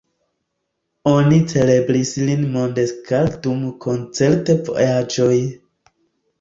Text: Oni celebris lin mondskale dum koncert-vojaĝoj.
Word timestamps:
Oni 1.11 1.37
celebris 1.51 2.15
lin 2.31 2.49
mondskale 2.57 3.37
dum 3.47 3.63
koncert-vojaĝoj. 3.87 5.41